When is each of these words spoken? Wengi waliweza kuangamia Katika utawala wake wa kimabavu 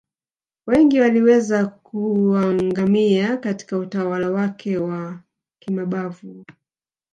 Wengi 0.67 0.99
waliweza 0.99 1.65
kuangamia 1.67 3.37
Katika 3.37 3.77
utawala 3.77 4.31
wake 4.31 4.77
wa 4.77 5.19
kimabavu 5.59 6.45